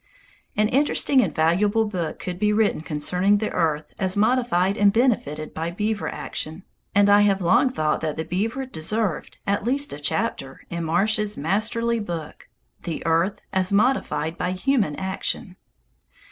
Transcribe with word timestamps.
An 0.57 0.67
interesting 0.67 1.21
and 1.21 1.35
valuable 1.35 1.85
book 1.85 2.17
could 2.17 2.39
be 2.39 2.51
written 2.51 2.81
concerning 2.81 3.37
the 3.37 3.51
earth 3.51 3.93
as 3.99 4.17
modified 4.17 4.75
and 4.75 4.91
benefited 4.91 5.53
by 5.53 5.69
beaver 5.69 6.09
action, 6.09 6.63
and 6.95 7.07
I 7.07 7.21
have 7.21 7.39
long 7.39 7.69
thought 7.69 8.01
that 8.01 8.17
the 8.17 8.25
beaver 8.25 8.65
deserved 8.65 9.37
at 9.45 9.63
least 9.63 9.93
a 9.93 9.99
chapter 9.99 10.63
in 10.71 10.85
Marsh's 10.85 11.37
masterly 11.37 11.99
book, 11.99 12.47
"The 12.81 13.05
Earth 13.05 13.41
as 13.53 13.71
modified 13.71 14.39
by 14.39 14.53
Human 14.53 14.95
Action." 14.95 15.55